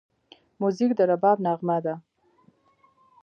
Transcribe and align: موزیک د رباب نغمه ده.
موزیک 0.59 0.91
د 0.97 0.99
رباب 1.09 1.37
نغمه 1.45 1.77
ده. 1.85 1.95